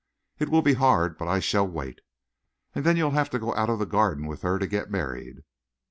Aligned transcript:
"It 0.39 0.49
will 0.49 0.63
be 0.63 0.73
hard; 0.73 1.15
but 1.19 1.27
I 1.27 1.39
shall 1.39 1.67
wait." 1.67 1.99
"And 2.73 2.83
then 2.83 2.97
you'll 2.97 3.11
have 3.11 3.29
to 3.29 3.37
go 3.37 3.53
out 3.53 3.69
of 3.69 3.77
the 3.77 3.85
Garden 3.85 4.25
with 4.25 4.41
her 4.41 4.57
to 4.57 4.65
get 4.65 4.89
married." 4.89 5.43